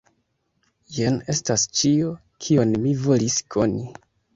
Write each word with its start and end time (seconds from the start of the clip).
Jen 0.95 1.21
estas 1.35 1.67
ĉio, 1.83 2.17
kion 2.49 2.77
mi 2.87 2.99
volis 3.07 3.41
koni. 3.59 3.91